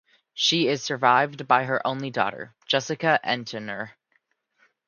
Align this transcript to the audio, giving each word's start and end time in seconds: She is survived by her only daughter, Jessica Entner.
She 0.33 0.67
is 0.67 0.81
survived 0.83 1.47
by 1.47 1.65
her 1.65 1.85
only 1.85 2.09
daughter, 2.09 2.55
Jessica 2.65 3.19
Entner. 3.23 3.91